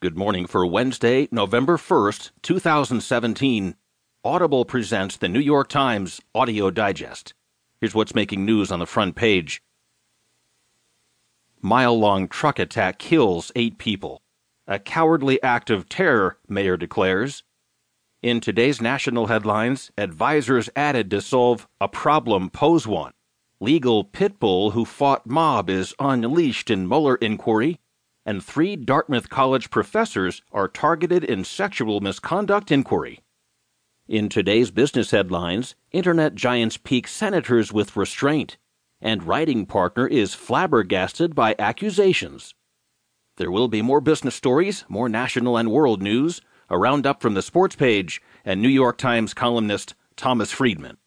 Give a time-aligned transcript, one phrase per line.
[0.00, 3.74] Good morning for Wednesday, November 1st, 2017.
[4.22, 7.34] Audible presents the New York Times Audio Digest.
[7.80, 9.60] Here's what's making news on the front page.
[11.60, 14.22] Mile long truck attack kills eight people.
[14.68, 17.42] A cowardly act of terror, Mayor declares.
[18.22, 23.14] In today's national headlines, advisors added to solve a problem pose one.
[23.58, 27.80] Legal pit bull who fought mob is unleashed in Mueller inquiry
[28.28, 33.20] and three Dartmouth College professors are targeted in sexual misconduct inquiry.
[34.06, 38.58] In today's business headlines, Internet giants pique senators with restraint,
[39.00, 42.54] and writing partner is flabbergasted by accusations.
[43.38, 47.40] There will be more business stories, more national and world news, a roundup from the
[47.40, 50.98] sports page, and New York Times columnist Thomas Friedman.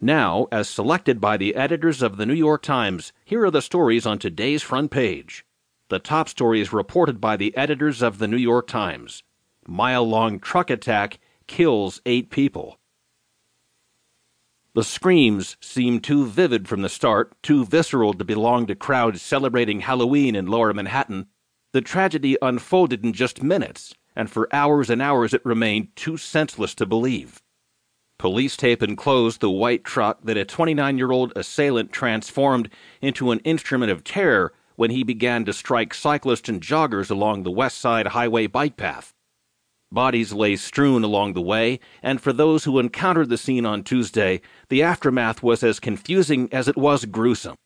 [0.00, 4.04] Now, as selected by the editors of the New York Times, here are the stories
[4.04, 5.45] on today's front page.
[5.88, 9.22] The top story is reported by the editors of the New York Times.
[9.68, 12.80] Mile long truck attack kills eight people.
[14.74, 19.80] The screams seemed too vivid from the start, too visceral to belong to crowds celebrating
[19.80, 21.28] Halloween in lower Manhattan.
[21.72, 26.74] The tragedy unfolded in just minutes, and for hours and hours it remained too senseless
[26.74, 27.40] to believe.
[28.18, 33.38] Police tape enclosed the white truck that a 29 year old assailant transformed into an
[33.40, 38.08] instrument of terror when he began to strike cyclists and joggers along the West Side
[38.08, 39.12] Highway bike path.
[39.90, 44.40] Bodies lay strewn along the way, and for those who encountered the scene on Tuesday,
[44.68, 47.56] the aftermath was as confusing as it was gruesome.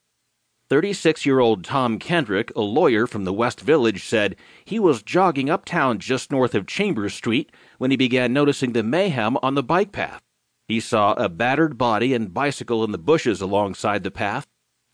[0.69, 5.51] 36 year old Tom Kendrick, a lawyer from the West Village, said he was jogging
[5.51, 9.91] uptown just north of Chambers Street when he began noticing the mayhem on the bike
[9.91, 10.23] path.
[10.69, 14.47] He saw a battered body and bicycle in the bushes alongside the path,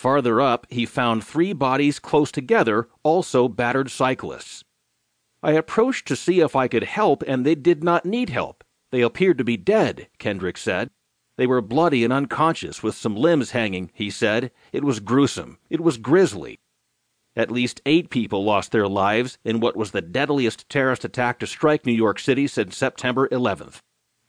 [0.06, 4.62] Farther up, he found three bodies close together, also battered cyclists.
[5.42, 8.62] I approached to see if I could help, and they did not need help.
[8.92, 10.90] They appeared to be dead, Kendrick said.
[11.36, 14.52] They were bloody and unconscious, with some limbs hanging, he said.
[14.72, 15.58] It was gruesome.
[15.70, 16.60] It was grisly.
[17.34, 21.48] At least eight people lost their lives in what was the deadliest terrorist attack to
[21.48, 23.80] strike New York City since September 11th.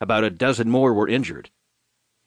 [0.01, 1.51] About a dozen more were injured.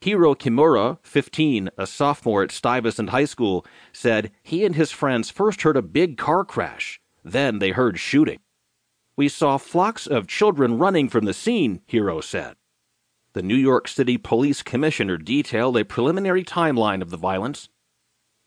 [0.03, 5.61] Hiro Kimura, 15, a sophomore at Stuyvesant High School, said he and his friends first
[5.61, 7.03] heard a big car crash.
[7.23, 8.39] Then they heard shooting.
[9.15, 12.57] We saw flocks of children running from the scene, Hiro said.
[13.35, 17.69] The New York City Police Commissioner detailed a preliminary timeline of the violence.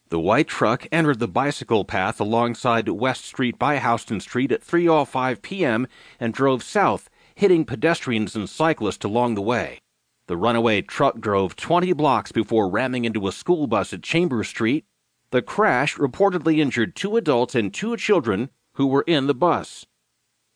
[0.09, 5.43] The white truck entered the bicycle path alongside West Street by Houston Street at 3:05
[5.43, 5.87] p.m.
[6.19, 9.81] and drove south, hitting pedestrians and cyclists along the way.
[10.27, 14.85] The runaway truck drove 20 blocks before ramming into a school bus at Chambers Street.
[15.31, 19.85] The crash reportedly injured two adults and two children who were in the bus.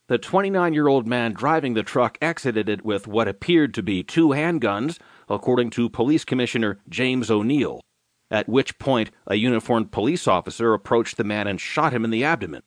[0.07, 4.03] The 29 year old man driving the truck exited it with what appeared to be
[4.03, 7.81] two handguns, according to Police Commissioner James O'Neill,
[8.31, 12.23] at which point a uniformed police officer approached the man and shot him in the
[12.23, 12.63] abdomen.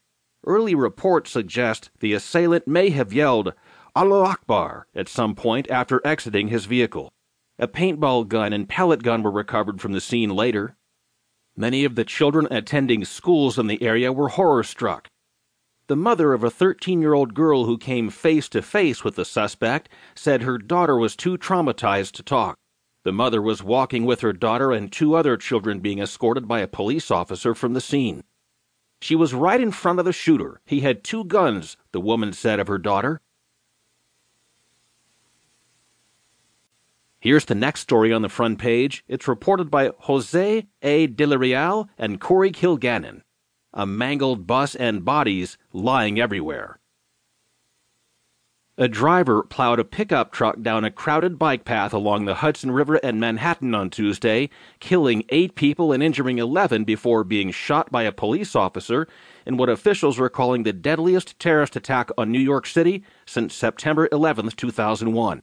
[0.47, 3.55] Early reports suggest the assailant may have yelled,
[3.94, 7.12] Allah Akbar at some point after exiting his vehicle.
[7.58, 10.76] A paintball gun and pellet gun were recovered from the scene later.
[11.56, 15.08] Many of the children attending schools in the area were horror struck.
[15.88, 19.24] The mother of a 13 year old girl who came face to face with the
[19.24, 22.56] suspect said her daughter was too traumatized to talk.
[23.02, 26.68] The mother was walking with her daughter and two other children being escorted by a
[26.68, 28.22] police officer from the scene.
[29.00, 30.60] She was right in front of the shooter.
[30.64, 33.20] He had two guns, the woman said of her daughter.
[37.22, 39.04] Here's the next story on the front page.
[39.06, 41.06] It's reported by Jose A.
[41.06, 43.20] Del Real and Corey Kilgannon.
[43.75, 46.81] A mangled bus and bodies lying everywhere.
[48.78, 52.97] A driver plowed a pickup truck down a crowded bike path along the Hudson River
[52.97, 54.48] in Manhattan on Tuesday,
[54.78, 59.06] killing eight people and injuring 11 before being shot by a police officer
[59.44, 64.08] in what officials were calling the deadliest terrorist attack on New York City since September
[64.11, 65.43] 11, 2001.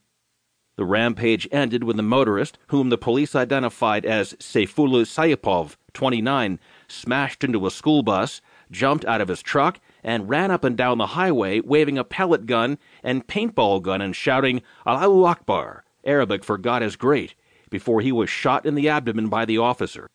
[0.77, 7.43] The rampage ended when the motorist, whom the police identified as Sayfullo Saipov, 29, smashed
[7.43, 11.07] into a school bus, jumped out of his truck, and ran up and down the
[11.07, 16.83] highway waving a pellet gun and paintball gun and shouting Allahu Akbar, Arabic for God
[16.83, 17.33] is great,
[17.71, 20.07] before he was shot in the abdomen by the officer.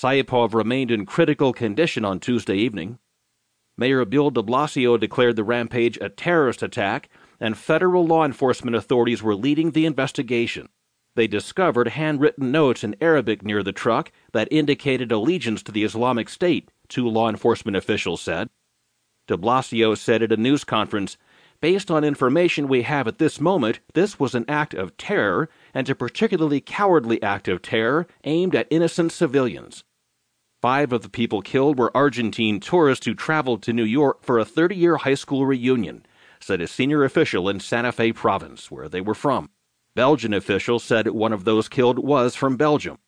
[0.00, 2.98] Sayipov remained in critical condition on Tuesday evening.
[3.76, 7.08] Mayor Bill de Blasio declared the rampage a terrorist attack
[7.40, 10.68] and federal law enforcement authorities were leading the investigation.
[11.14, 16.28] They discovered handwritten notes in Arabic near the truck that indicated allegiance to the Islamic
[16.28, 18.50] State, two law enforcement officials said.
[19.26, 21.16] De Blasio said at a news conference
[21.60, 25.90] Based on information we have at this moment, this was an act of terror, and
[25.90, 29.82] a particularly cowardly act of terror aimed at innocent civilians.
[30.62, 34.44] Five of the people killed were Argentine tourists who traveled to New York for a
[34.44, 36.06] 30 year high school reunion,
[36.40, 39.50] said a senior official in Santa Fe province, where they were from.
[39.94, 42.98] Belgian officials said one of those killed was from Belgium.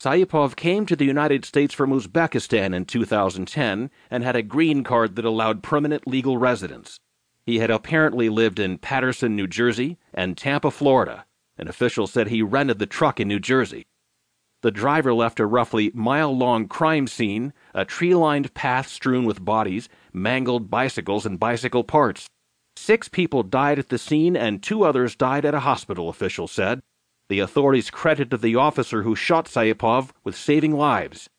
[0.00, 5.14] Saipov came to the United States from Uzbekistan in 2010 and had a green card
[5.16, 6.98] that allowed permanent legal residence.
[7.44, 11.26] He had apparently lived in Paterson, New Jersey, and Tampa, Florida.
[11.56, 13.86] An official said he rented the truck in New Jersey.
[14.62, 19.44] The driver left a roughly mile long crime scene, a tree lined path strewn with
[19.44, 22.28] bodies, mangled bicycles, and bicycle parts.
[22.82, 26.82] Six people died at the scene and two others died at a hospital, officials said.
[27.28, 31.30] The authorities credited the officer who shot Saipov with saving lives.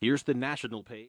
[0.00, 0.98] Here's the national page.